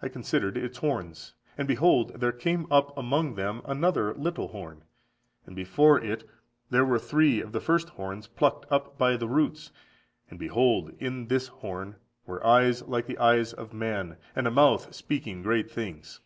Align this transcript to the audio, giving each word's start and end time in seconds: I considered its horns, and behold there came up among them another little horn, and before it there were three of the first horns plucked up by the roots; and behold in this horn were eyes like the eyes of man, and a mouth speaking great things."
I 0.00 0.08
considered 0.08 0.56
its 0.56 0.78
horns, 0.78 1.34
and 1.58 1.68
behold 1.68 2.18
there 2.18 2.32
came 2.32 2.66
up 2.72 2.96
among 2.96 3.34
them 3.34 3.60
another 3.66 4.14
little 4.14 4.48
horn, 4.48 4.84
and 5.44 5.54
before 5.54 6.00
it 6.02 6.26
there 6.70 6.86
were 6.86 6.98
three 6.98 7.42
of 7.42 7.52
the 7.52 7.60
first 7.60 7.90
horns 7.90 8.26
plucked 8.26 8.64
up 8.72 8.96
by 8.96 9.18
the 9.18 9.28
roots; 9.28 9.70
and 10.30 10.38
behold 10.38 10.94
in 10.98 11.28
this 11.28 11.48
horn 11.48 11.96
were 12.24 12.42
eyes 12.42 12.88
like 12.88 13.04
the 13.04 13.18
eyes 13.18 13.52
of 13.52 13.74
man, 13.74 14.16
and 14.34 14.46
a 14.46 14.50
mouth 14.50 14.94
speaking 14.94 15.42
great 15.42 15.70
things." 15.70 16.20